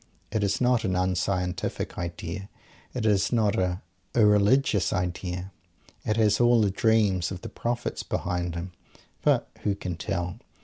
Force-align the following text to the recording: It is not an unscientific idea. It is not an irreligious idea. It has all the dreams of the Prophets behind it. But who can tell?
It 0.31 0.43
is 0.43 0.59
not 0.59 0.83
an 0.83 0.95
unscientific 0.95 1.95
idea. 1.95 2.49
It 2.95 3.05
is 3.05 3.31
not 3.31 3.55
an 3.59 3.81
irreligious 4.15 4.91
idea. 4.91 5.51
It 6.03 6.17
has 6.17 6.39
all 6.39 6.59
the 6.61 6.71
dreams 6.71 7.29
of 7.29 7.41
the 7.41 7.49
Prophets 7.49 8.01
behind 8.01 8.55
it. 8.55 8.65
But 9.21 9.47
who 9.61 9.75
can 9.75 9.97
tell? 9.97 10.39